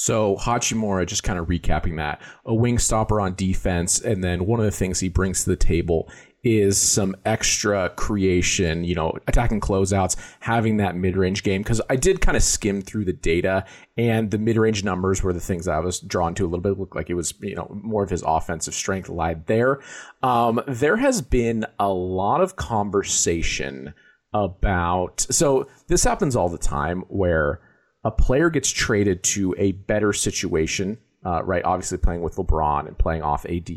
So 0.00 0.36
Hachimura, 0.36 1.04
just 1.06 1.24
kind 1.24 1.40
of 1.40 1.48
recapping 1.48 1.96
that, 1.96 2.22
a 2.44 2.54
wing 2.54 2.78
stopper 2.78 3.20
on 3.20 3.34
defense, 3.34 4.00
and 4.00 4.22
then 4.22 4.46
one 4.46 4.60
of 4.60 4.64
the 4.64 4.70
things 4.70 5.00
he 5.00 5.08
brings 5.08 5.42
to 5.42 5.50
the 5.50 5.56
table 5.56 6.08
is 6.44 6.78
some 6.78 7.16
extra 7.24 7.90
creation, 7.96 8.84
you 8.84 8.94
know, 8.94 9.18
attacking 9.26 9.58
closeouts, 9.58 10.14
having 10.38 10.76
that 10.76 10.94
mid 10.94 11.16
range 11.16 11.42
game. 11.42 11.62
Because 11.62 11.80
I 11.90 11.96
did 11.96 12.20
kind 12.20 12.36
of 12.36 12.44
skim 12.44 12.80
through 12.80 13.06
the 13.06 13.12
data, 13.12 13.64
and 13.96 14.30
the 14.30 14.38
mid 14.38 14.56
range 14.56 14.84
numbers 14.84 15.20
were 15.24 15.32
the 15.32 15.40
things 15.40 15.66
I 15.66 15.80
was 15.80 15.98
drawn 15.98 16.32
to 16.36 16.44
a 16.44 16.46
little 16.46 16.60
bit. 16.60 16.74
It 16.74 16.78
looked 16.78 16.94
like 16.94 17.10
it 17.10 17.14
was, 17.14 17.34
you 17.40 17.56
know, 17.56 17.68
more 17.82 18.04
of 18.04 18.10
his 18.10 18.22
offensive 18.24 18.74
strength 18.74 19.08
lied 19.08 19.48
there. 19.48 19.80
Um, 20.22 20.62
there 20.68 20.98
has 20.98 21.22
been 21.22 21.66
a 21.80 21.88
lot 21.88 22.40
of 22.40 22.54
conversation 22.54 23.94
about. 24.32 25.26
So 25.28 25.66
this 25.88 26.04
happens 26.04 26.36
all 26.36 26.48
the 26.48 26.56
time 26.56 27.00
where 27.08 27.62
a 28.08 28.10
player 28.10 28.48
gets 28.48 28.70
traded 28.70 29.22
to 29.22 29.54
a 29.58 29.72
better 29.72 30.14
situation, 30.14 30.96
uh, 31.26 31.42
right? 31.44 31.62
Obviously, 31.62 31.98
playing 31.98 32.22
with 32.22 32.36
LeBron 32.36 32.88
and 32.88 32.96
playing 32.96 33.20
off 33.20 33.44
AD, 33.44 33.70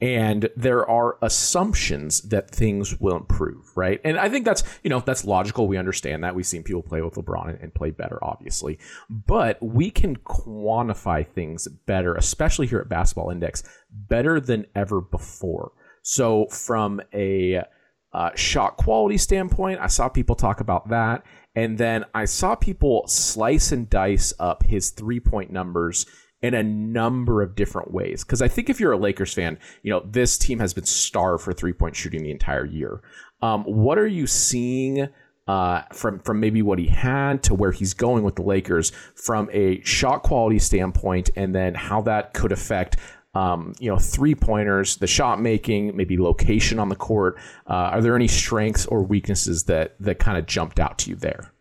and 0.00 0.48
there 0.54 0.88
are 0.88 1.18
assumptions 1.22 2.20
that 2.20 2.48
things 2.48 3.00
will 3.00 3.16
improve, 3.16 3.76
right? 3.76 4.00
And 4.04 4.16
I 4.16 4.28
think 4.28 4.44
that's 4.44 4.62
you 4.84 4.90
know 4.90 5.00
that's 5.00 5.24
logical. 5.24 5.66
We 5.66 5.76
understand 5.76 6.22
that. 6.22 6.36
We've 6.36 6.46
seen 6.46 6.62
people 6.62 6.84
play 6.84 7.02
with 7.02 7.14
LeBron 7.14 7.50
and, 7.50 7.58
and 7.60 7.74
play 7.74 7.90
better, 7.90 8.22
obviously, 8.22 8.78
but 9.10 9.60
we 9.60 9.90
can 9.90 10.18
quantify 10.18 11.26
things 11.26 11.66
better, 11.66 12.14
especially 12.14 12.68
here 12.68 12.78
at 12.78 12.88
Basketball 12.88 13.30
Index, 13.30 13.64
better 13.90 14.38
than 14.38 14.66
ever 14.76 15.00
before. 15.00 15.72
So 16.02 16.46
from 16.46 17.00
a 17.12 17.64
uh, 18.12 18.30
shot 18.36 18.76
quality 18.76 19.18
standpoint, 19.18 19.80
I 19.80 19.88
saw 19.88 20.08
people 20.08 20.36
talk 20.36 20.60
about 20.60 20.90
that. 20.90 21.24
And 21.54 21.78
then 21.78 22.04
I 22.14 22.24
saw 22.24 22.54
people 22.54 23.04
slice 23.06 23.70
and 23.72 23.88
dice 23.88 24.32
up 24.38 24.64
his 24.64 24.90
three 24.90 25.20
point 25.20 25.50
numbers 25.50 26.06
in 26.42 26.52
a 26.52 26.62
number 26.62 27.40
of 27.42 27.54
different 27.54 27.90
ways. 27.90 28.22
Because 28.24 28.42
I 28.42 28.48
think 28.48 28.68
if 28.68 28.78
you're 28.78 28.92
a 28.92 28.98
Lakers 28.98 29.32
fan, 29.32 29.58
you 29.82 29.90
know, 29.90 30.02
this 30.04 30.36
team 30.36 30.58
has 30.58 30.74
been 30.74 30.84
starved 30.84 31.42
for 31.42 31.52
three 31.52 31.72
point 31.72 31.96
shooting 31.96 32.22
the 32.22 32.30
entire 32.30 32.66
year. 32.66 33.00
Um, 33.40 33.64
what 33.64 33.98
are 33.98 34.06
you 34.06 34.26
seeing? 34.26 35.08
Uh, 35.46 35.82
from 35.92 36.20
from 36.20 36.40
maybe 36.40 36.62
what 36.62 36.78
he 36.78 36.86
had 36.86 37.42
to 37.42 37.54
where 37.54 37.70
he's 37.70 37.92
going 37.92 38.24
with 38.24 38.34
the 38.34 38.42
Lakers 38.42 38.92
from 39.14 39.50
a 39.52 39.78
shot 39.82 40.22
quality 40.22 40.58
standpoint, 40.58 41.28
and 41.36 41.54
then 41.54 41.74
how 41.74 42.00
that 42.00 42.32
could 42.32 42.50
affect 42.50 42.96
um, 43.34 43.74
you 43.78 43.90
know, 43.90 43.98
three 43.98 44.34
pointers, 44.34 44.96
the 44.96 45.06
shot 45.06 45.40
making, 45.40 45.96
maybe 45.96 46.18
location 46.18 46.78
on 46.78 46.88
the 46.88 46.96
court. 46.96 47.36
Uh, 47.68 47.90
are 47.92 48.00
there 48.00 48.14
any 48.14 48.28
strengths 48.28 48.86
or 48.86 49.02
weaknesses 49.02 49.64
that 49.64 49.96
that 50.00 50.18
kind 50.18 50.38
of 50.38 50.46
jumped 50.46 50.78
out 50.78 50.98
to 50.98 51.10
you 51.10 51.16
there? 51.16 51.52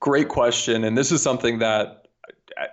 Great 0.00 0.28
question, 0.28 0.84
and 0.84 0.96
this 0.96 1.10
is 1.10 1.22
something 1.22 1.58
that, 1.60 2.08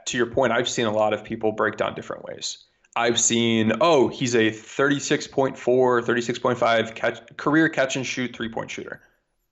to 0.05 0.17
your 0.17 0.25
point, 0.25 0.51
I've 0.51 0.67
seen 0.67 0.85
a 0.85 0.91
lot 0.91 1.13
of 1.13 1.23
people 1.23 1.51
break 1.51 1.77
down 1.77 1.95
different 1.95 2.25
ways. 2.25 2.65
I've 2.95 3.19
seen, 3.19 3.71
oh, 3.79 4.09
he's 4.09 4.35
a 4.35 4.51
36.4, 4.51 5.55
36.5 5.55 6.93
catch, 6.93 7.37
career 7.37 7.69
catch 7.69 7.95
and 7.95 8.05
shoot 8.05 8.35
three 8.35 8.49
point 8.49 8.69
shooter. 8.69 9.01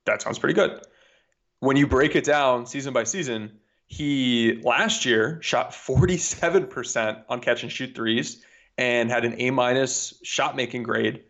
That 0.05 0.21
sounds 0.21 0.37
pretty 0.39 0.55
good. 0.55 0.81
When 1.61 1.77
you 1.77 1.87
break 1.87 2.15
it 2.15 2.25
down 2.25 2.65
season 2.65 2.93
by 2.93 3.05
season, 3.05 3.51
he 3.87 4.61
last 4.63 5.05
year 5.05 5.39
shot 5.41 5.71
47% 5.71 7.23
on 7.29 7.39
catch 7.39 7.63
and 7.63 7.71
shoot 7.71 7.95
threes 7.95 8.43
and 8.79 9.11
had 9.11 9.25
an 9.25 9.35
A 9.39 9.51
minus 9.51 10.13
shot 10.23 10.55
making 10.55 10.83
grade. 10.83 11.21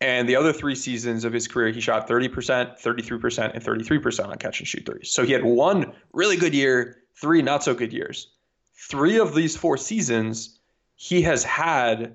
And 0.00 0.26
the 0.26 0.36
other 0.36 0.54
three 0.54 0.74
seasons 0.74 1.26
of 1.26 1.34
his 1.34 1.46
career, 1.46 1.70
he 1.70 1.80
shot 1.80 2.08
30%, 2.08 2.80
33%, 2.80 3.54
and 3.54 3.62
33% 3.62 4.26
on 4.26 4.38
catch 4.38 4.58
and 4.58 4.66
shoot 4.66 4.86
threes. 4.86 5.10
So 5.10 5.22
he 5.22 5.32
had 5.32 5.44
one 5.44 5.92
really 6.14 6.38
good 6.38 6.54
year, 6.54 7.02
three 7.20 7.42
not 7.42 7.62
so 7.62 7.74
good 7.74 7.92
years. 7.92 8.32
Three 8.88 9.18
of 9.18 9.34
these 9.34 9.54
four 9.54 9.76
seasons, 9.76 10.58
he 10.94 11.20
has 11.22 11.44
had 11.44 12.14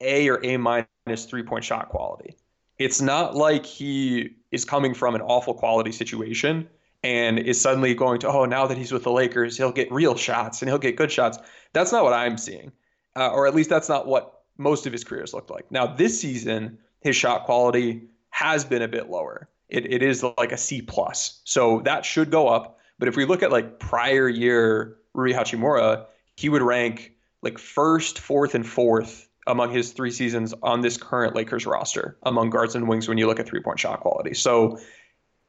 A 0.00 0.28
or 0.30 0.42
A 0.42 0.56
minus 0.56 1.26
three 1.26 1.42
point 1.42 1.64
shot 1.64 1.90
quality. 1.90 2.34
It's 2.78 3.02
not 3.02 3.36
like 3.36 3.66
he 3.66 4.30
is 4.50 4.64
coming 4.64 4.94
from 4.94 5.14
an 5.14 5.20
awful 5.20 5.52
quality 5.52 5.92
situation 5.92 6.66
and 7.02 7.38
is 7.38 7.60
suddenly 7.60 7.94
going 7.94 8.20
to, 8.20 8.28
oh, 8.28 8.46
now 8.46 8.66
that 8.66 8.78
he's 8.78 8.90
with 8.90 9.02
the 9.02 9.12
Lakers, 9.12 9.58
he'll 9.58 9.70
get 9.70 9.92
real 9.92 10.16
shots 10.16 10.62
and 10.62 10.70
he'll 10.70 10.78
get 10.78 10.96
good 10.96 11.12
shots. 11.12 11.38
That's 11.74 11.92
not 11.92 12.04
what 12.04 12.14
I'm 12.14 12.38
seeing. 12.38 12.72
Uh, 13.16 13.30
or 13.30 13.46
at 13.46 13.54
least 13.54 13.70
that's 13.70 13.88
not 13.88 14.06
what 14.06 14.42
most 14.58 14.86
of 14.86 14.92
his 14.92 15.04
careers 15.04 15.34
looked 15.34 15.50
like. 15.50 15.70
Now, 15.70 15.86
this 15.86 16.20
season, 16.20 16.78
his 17.00 17.16
shot 17.16 17.44
quality 17.44 18.08
has 18.30 18.64
been 18.64 18.82
a 18.82 18.88
bit 18.88 19.10
lower. 19.10 19.48
It, 19.68 19.92
it 19.92 20.02
is 20.02 20.24
like 20.38 20.52
a 20.52 20.56
C 20.56 20.82
plus, 20.82 21.40
so 21.44 21.80
that 21.80 22.04
should 22.04 22.30
go 22.30 22.48
up. 22.48 22.78
But 22.98 23.08
if 23.08 23.16
we 23.16 23.24
look 23.24 23.42
at 23.42 23.50
like 23.50 23.78
prior 23.78 24.28
year 24.28 24.96
Rui 25.14 25.32
Hachimura, 25.32 26.06
he 26.36 26.48
would 26.48 26.62
rank 26.62 27.12
like 27.42 27.58
first, 27.58 28.18
fourth, 28.18 28.54
and 28.54 28.66
fourth 28.66 29.28
among 29.46 29.70
his 29.70 29.92
three 29.92 30.10
seasons 30.10 30.54
on 30.62 30.80
this 30.80 30.96
current 30.96 31.34
Lakers 31.34 31.66
roster 31.66 32.16
among 32.22 32.50
guards 32.50 32.74
and 32.74 32.88
wings 32.88 33.08
when 33.08 33.18
you 33.18 33.26
look 33.26 33.38
at 33.38 33.46
three 33.46 33.60
point 33.60 33.78
shot 33.78 34.00
quality. 34.00 34.34
So 34.34 34.78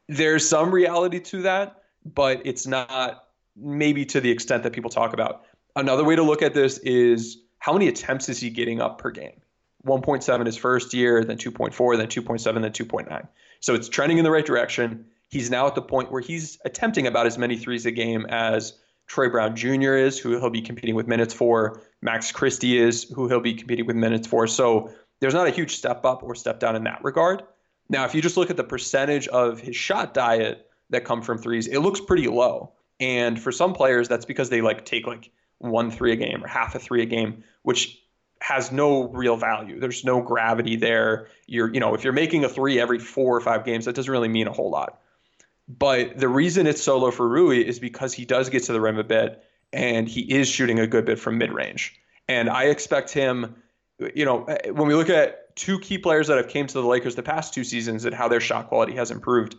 there's 0.08 0.48
some 0.48 0.72
reality 0.72 1.20
to 1.20 1.42
that, 1.44 1.84
but 2.06 2.42
it's 2.46 2.68
not 2.68 3.26
maybe 3.56 4.06
to 4.06 4.20
the 4.20 4.30
extent 4.30 4.64
that 4.64 4.74
people 4.74 4.90
talk 4.90 5.14
about. 5.14 5.44
Another 5.76 6.04
way 6.04 6.16
to 6.16 6.24
look 6.24 6.42
at 6.42 6.54
this 6.54 6.78
is 6.80 7.42
how 7.66 7.74
many 7.74 7.88
attempts 7.88 8.30
is 8.30 8.40
he 8.40 8.52
getting 8.52 8.80
up 8.80 9.00
per 9.00 9.10
game? 9.10 9.42
1.7 9.88 10.46
his 10.46 10.56
first 10.56 10.94
year, 10.94 11.24
then 11.24 11.36
2.4, 11.36 11.98
then 11.98 12.06
2.7, 12.06 12.62
then 12.62 12.72
2.9. 12.72 13.28
So 13.60 13.74
it's 13.74 13.90
trending 13.90 14.20
in 14.20 14.24
the 14.24 14.30
right 14.30 14.46
direction. 14.46 15.04
He's 15.30 15.50
now 15.50 15.66
at 15.66 15.74
the 15.74 15.82
point 15.82 16.12
where 16.12 16.22
he's 16.22 16.60
attempting 16.64 17.08
about 17.08 17.26
as 17.26 17.40
many 17.40 17.58
threes 17.58 17.88
a 17.88 17.92
game 17.92 18.28
as 18.28 18.78
Troy 19.08 19.30
Brown 19.30 19.56
Jr. 19.56 19.96
is, 19.96 20.20
who 20.20 20.40
he'll 20.40 20.52
be 20.52 20.62
competing 20.62 20.94
with 20.94 21.08
minutes 21.08 21.34
for. 21.34 21.82
Max 22.04 22.32
Christie 22.32 22.78
is, 22.78 23.06
who 23.06 23.28
he'll 23.28 23.40
be 23.40 23.56
competing 23.56 23.88
with 23.88 23.96
minutes 23.96 24.28
for. 24.28 24.46
So 24.46 24.92
there's 25.20 25.34
not 25.34 25.48
a 25.48 25.52
huge 25.52 25.76
step 25.76 26.06
up 26.06 26.22
or 26.22 26.36
step 26.36 26.60
down 26.60 26.76
in 26.76 26.84
that 26.84 27.04
regard. 27.04 27.42
Now, 27.90 28.06
if 28.06 28.14
you 28.14 28.22
just 28.22 28.38
look 28.38 28.52
at 28.52 28.58
the 28.58 28.64
percentage 28.64 29.28
of 29.30 29.60
his 29.60 29.76
shot 29.76 30.14
diet 30.14 30.70
that 30.92 31.04
come 31.04 31.24
from 31.24 31.40
threes, 31.40 31.66
it 31.66 31.80
looks 31.80 32.00
pretty 32.00 32.28
low. 32.28 32.74
And 33.00 33.42
for 33.42 33.52
some 33.52 33.74
players, 33.74 34.08
that's 34.08 34.26
because 34.26 34.52
they 34.52 34.62
like 34.62 34.86
take 34.86 35.08
like 35.08 35.32
one 35.70 35.92
three 35.92 36.14
a 36.14 36.16
game 36.16 36.44
or 36.44 36.48
half 36.48 36.76
a 36.76 36.80
three 36.80 37.02
a 37.02 37.06
game, 37.06 37.44
which 37.64 38.02
has 38.42 38.72
no 38.72 39.08
real 39.10 39.38
value. 39.38 39.80
There's 39.80 40.04
no 40.04 40.22
gravity 40.22 40.76
there. 40.76 41.28
You're, 41.48 41.74
you 41.74 41.80
know, 41.80 41.96
if 41.96 42.04
you're 42.04 42.14
making 42.14 42.44
a 42.44 42.50
three 42.50 42.80
every 42.80 43.00
four 43.00 43.36
or 43.36 43.42
five 43.42 43.66
games, 43.66 43.86
that 43.86 43.96
doesn't 43.96 44.12
really 44.12 44.28
mean 44.28 44.48
a 44.48 44.52
whole 44.52 44.70
lot. 44.70 45.00
But 45.68 46.20
the 46.20 46.28
reason 46.28 46.68
it's 46.68 46.84
so 46.84 46.98
low 46.98 47.12
for 47.12 47.28
Rui 47.28 47.58
is 47.58 47.80
because 47.80 48.14
he 48.14 48.26
does 48.26 48.50
get 48.50 48.64
to 48.66 48.74
the 48.74 48.82
rim 48.82 49.00
a 49.00 49.04
bit 49.04 49.44
and 49.74 50.08
he 50.08 50.22
is 50.22 50.48
shooting 50.48 50.80
a 50.80 50.88
good 50.88 51.06
bit 51.06 51.20
from 51.20 51.38
mid 51.38 51.52
range. 51.52 52.00
And 52.28 52.50
I 52.50 52.66
expect 52.66 53.12
him, 53.12 53.56
you 54.14 54.26
know, 54.26 54.46
when 54.72 54.88
we 54.88 54.96
look 54.96 55.10
at 55.10 55.56
two 55.56 55.80
key 55.80 55.98
players 55.98 56.28
that 56.28 56.38
have 56.38 56.48
came 56.48 56.68
to 56.68 56.74
the 56.74 56.88
Lakers 56.88 57.16
the 57.16 57.24
past 57.24 57.54
two 57.54 57.64
seasons 57.64 58.06
and 58.06 58.14
how 58.14 58.28
their 58.28 58.42
shot 58.42 58.68
quality 58.68 58.94
has 58.94 59.12
improved, 59.12 59.56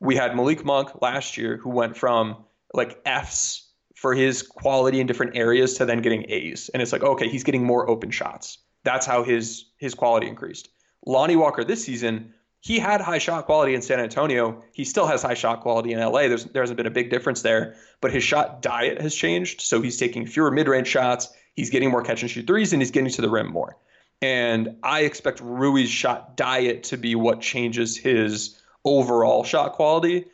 we 0.00 0.14
had 0.14 0.36
Malik 0.36 0.64
Monk 0.64 1.02
last 1.02 1.36
year 1.36 1.56
who 1.56 1.70
went 1.70 1.96
from 1.96 2.44
like 2.72 3.00
F's 3.04 3.67
for 3.98 4.14
his 4.14 4.42
quality 4.42 5.00
in 5.00 5.08
different 5.08 5.36
areas 5.36 5.74
to 5.74 5.84
then 5.84 6.00
getting 6.00 6.24
A's. 6.28 6.70
And 6.72 6.80
it's 6.80 6.92
like, 6.92 7.02
okay, 7.02 7.28
he's 7.28 7.42
getting 7.42 7.64
more 7.64 7.90
open 7.90 8.12
shots. 8.12 8.58
That's 8.84 9.04
how 9.04 9.24
his 9.24 9.64
his 9.78 9.92
quality 9.92 10.28
increased. 10.28 10.68
Lonnie 11.04 11.34
Walker 11.34 11.64
this 11.64 11.84
season, 11.84 12.32
he 12.60 12.78
had 12.78 13.00
high 13.00 13.18
shot 13.18 13.46
quality 13.46 13.74
in 13.74 13.82
San 13.82 13.98
Antonio. 13.98 14.62
He 14.72 14.84
still 14.84 15.08
has 15.08 15.22
high 15.22 15.34
shot 15.34 15.62
quality 15.62 15.92
in 15.92 15.98
LA. 15.98 16.28
There's 16.28 16.44
there 16.44 16.62
hasn't 16.62 16.76
been 16.76 16.86
a 16.86 16.92
big 16.92 17.10
difference 17.10 17.42
there, 17.42 17.74
but 18.00 18.12
his 18.12 18.22
shot 18.22 18.62
diet 18.62 19.00
has 19.00 19.16
changed. 19.16 19.62
So 19.62 19.82
he's 19.82 19.96
taking 19.96 20.26
fewer 20.26 20.52
mid-range 20.52 20.86
shots, 20.86 21.30
he's 21.54 21.70
getting 21.70 21.90
more 21.90 22.02
catch 22.02 22.22
and 22.22 22.30
shoot 22.30 22.46
threes, 22.46 22.72
and 22.72 22.80
he's 22.80 22.92
getting 22.92 23.10
to 23.10 23.20
the 23.20 23.28
rim 23.28 23.50
more. 23.50 23.76
And 24.22 24.76
I 24.84 25.00
expect 25.00 25.40
Rui's 25.40 25.90
shot 25.90 26.36
diet 26.36 26.84
to 26.84 26.96
be 26.96 27.16
what 27.16 27.40
changes 27.40 27.96
his 27.96 28.60
overall 28.84 29.42
shot 29.42 29.72
quality 29.72 30.26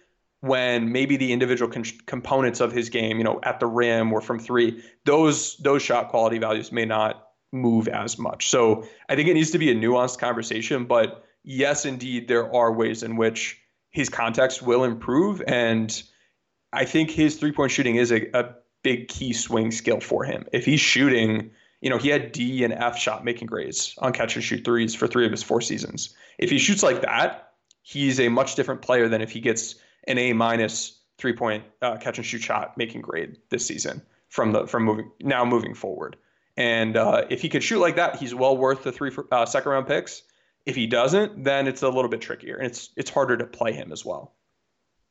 when 0.45 0.93
maybe 0.93 1.17
the 1.17 1.33
individual 1.33 1.71
con- 1.71 1.85
components 2.07 2.61
of 2.61 2.71
his 2.71 2.91
game, 2.91 3.17
you 3.17 3.25
know, 3.25 3.41
at 3.43 3.61
the 3.61 3.67
rim 3.67 4.13
or 4.13 4.21
from 4.21 4.39
three, 4.39 4.83
those 5.05 5.57
those 5.57 5.83
shot 5.83 6.11
quality 6.11 6.39
values 6.39 6.71
may 6.71 6.85
not 6.85 7.29
move 7.51 7.89
as 7.89 8.19
much. 8.19 8.51
So 8.51 8.85
I 9.09 9.17
think 9.17 9.29
it 9.29 9.35
needs 9.35 9.53
to 9.53 9.59
be 9.59 9.71
a 9.71 9.75
nuanced 9.75 10.19
conversation. 10.19 10.85
But 10.85 11.25
yes, 11.45 11.87
indeed, 11.87 12.29
there 12.29 12.55
are 12.55 12.73
ways 12.73 13.03
in 13.03 13.17
which 13.17 13.59
his 13.91 14.11
context 14.11 14.61
will 14.61 14.85
improve, 14.85 15.43
and 15.47 16.03
I 16.73 16.85
think 16.85 17.11
his 17.11 17.37
three 17.37 17.53
point 17.53 17.71
shooting 17.71 17.97
is 17.97 18.13
a, 18.13 18.29
a 18.37 18.55
big 18.83 19.09
key 19.09 19.33
swing 19.33 19.71
skill 19.71 20.01
for 20.01 20.25
him. 20.25 20.45
If 20.53 20.67
he's 20.67 20.81
shooting, 20.81 21.53
you 21.81 21.89
know, 21.89 21.97
he 21.97 22.11
had 22.11 22.33
D 22.33 22.65
and 22.65 22.73
F 22.75 22.99
shot 22.99 23.25
making 23.25 23.47
grades 23.47 23.95
on 23.99 24.13
catch 24.13 24.35
and 24.35 24.45
shoot 24.45 24.63
threes 24.63 24.95
for 24.95 25.07
three 25.07 25.25
of 25.25 25.31
his 25.31 25.43
four 25.43 25.63
seasons. 25.63 26.15
If 26.39 26.51
he 26.51 26.59
shoots 26.59 26.83
like 26.83 27.01
that, 27.01 27.53
he's 27.81 28.21
a 28.21 28.29
much 28.29 28.57
different 28.57 28.83
player 28.83 29.09
than 29.09 29.23
if 29.23 29.31
he 29.31 29.41
gets 29.41 29.77
an 30.07 30.19
A 30.19 30.33
minus 30.33 31.01
three 31.19 31.33
point 31.33 31.65
uh, 31.83 31.97
catch 31.97 32.19
and 32.19 32.27
shoot 32.27 32.43
shot 32.43 32.77
making 32.77 33.01
grade 33.01 33.37
this 33.51 33.67
season 33.67 34.03
from 34.29 34.53
the 34.53 34.67
from 34.67 34.85
moving 34.85 35.11
now 35.21 35.45
moving 35.45 35.75
forward. 35.75 36.17
And 36.57 36.97
uh, 36.97 37.25
if 37.31 37.43
he 37.43 37.49
could 37.49 37.65
shoot 37.65 37.81
like 37.81 37.97
that, 37.97 38.17
he's 38.17 38.35
well 38.35 38.57
worth 38.57 38.85
the 38.85 38.93
three 38.93 39.11
uh, 39.33 39.47
second 39.47 39.71
round 39.71 39.87
picks. 39.87 40.23
If 40.67 40.77
he 40.77 40.87
doesn't, 40.87 41.45
then 41.45 41.67
it's 41.67 41.83
a 41.83 41.89
little 41.89 42.09
bit 42.09 42.21
trickier, 42.21 42.57
and 42.57 42.67
it's 42.67 42.91
it's 42.97 43.11
harder 43.11 43.37
to 43.37 43.45
play 43.45 43.73
him 43.73 43.93
as 43.93 44.05
well. 44.05 44.35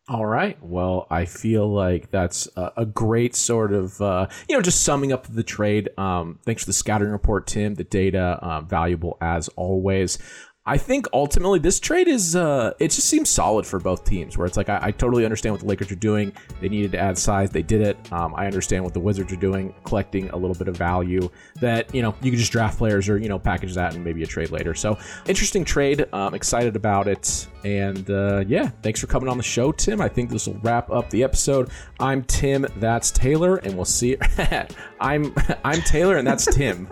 All 0.09 0.25
right. 0.25 0.57
Well, 0.61 1.07
I 1.09 1.23
feel 1.23 1.71
like 1.71 2.11
that's 2.11 2.49
a, 2.57 2.85
great 2.85 3.37
sort 3.37 3.71
of, 3.71 4.01
uh, 4.01 4.27
you 4.49 4.55
know, 4.55 4.61
just 4.61 4.83
summing 4.83 5.13
up 5.13 5.27
the 5.27 5.43
trade. 5.43 5.87
Um, 5.97 6.39
thanks 6.43 6.63
for 6.63 6.65
the 6.65 6.73
scouting 6.73 7.07
report, 7.07 7.47
Tim. 7.47 7.75
The 7.75 7.85
data, 7.85 8.37
uh, 8.41 8.59
valuable 8.59 9.17
as 9.21 9.47
always. 9.49 10.17
I 10.65 10.77
think 10.77 11.07
ultimately 11.11 11.59
this 11.59 11.77
trade 11.77 12.07
is 12.07 12.37
uh 12.37 12.71
it 12.79 12.91
just 12.91 13.09
seems 13.09 13.29
solid 13.29 13.67
for 13.67 13.79
both 13.79 14.05
teams 14.05 14.37
where 14.37 14.47
it's 14.47 14.55
like 14.55 14.69
I, 14.69 14.79
I, 14.81 14.91
totally 14.91 15.25
understand 15.25 15.53
what 15.53 15.59
the 15.59 15.67
Lakers 15.67 15.91
are 15.91 15.95
doing. 15.95 16.31
They 16.61 16.69
needed 16.69 16.93
to 16.93 16.99
add 16.99 17.17
size, 17.17 17.49
they 17.49 17.61
did 17.61 17.81
it. 17.81 18.13
Um, 18.13 18.33
I 18.35 18.45
understand 18.45 18.85
what 18.85 18.93
the 18.93 18.99
Wizards 19.01 19.33
are 19.33 19.37
doing, 19.37 19.75
collecting 19.83 20.29
a 20.29 20.37
little 20.37 20.55
bit 20.55 20.69
of 20.69 20.77
value 20.77 21.29
that, 21.59 21.93
you 21.93 22.01
know, 22.01 22.15
you 22.21 22.31
can 22.31 22.39
just 22.39 22.53
draft 22.53 22.77
players 22.77 23.09
or, 23.09 23.17
you 23.17 23.27
know, 23.27 23.37
package 23.37 23.73
that 23.75 23.93
and 23.93 24.05
maybe 24.05 24.23
a 24.23 24.25
trade 24.25 24.51
later. 24.51 24.73
So 24.73 24.97
interesting 25.25 25.65
trade. 25.65 26.05
Um 26.13 26.33
excited 26.33 26.77
about 26.77 27.09
it. 27.09 27.47
And 27.65 28.09
uh, 28.09 28.43
yeah, 28.47 28.69
thanks 28.81 29.01
for 29.01 29.07
coming 29.07 29.29
on 29.29 29.37
the 29.37 29.43
show, 29.43 29.71
Tim. 29.73 29.99
I 30.01 30.07
think 30.07 30.29
this 30.29 30.47
will 30.47 30.59
wrap 30.63 30.89
up 30.91 31.09
the 31.09 31.23
episode. 31.23 31.71
I'm 31.99 32.23
Tim, 32.23 32.65
that's 32.77 33.11
Taylor, 33.11 33.57
and 33.57 33.75
we'll 33.75 33.85
see 33.85 34.17
I'm 35.01 35.35
I'm 35.65 35.81
Taylor 35.81 36.15
and 36.17 36.25
that's 36.25 36.45
Tim. 36.55 36.87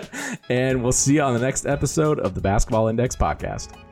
and 0.48 0.82
we'll 0.82 0.92
see 0.92 1.14
you 1.14 1.22
on 1.22 1.34
the 1.34 1.40
next 1.40 1.66
episode 1.66 2.20
of 2.20 2.34
the 2.34 2.40
Basketball 2.40 2.86
Index 2.88 3.15
podcast. 3.18 3.85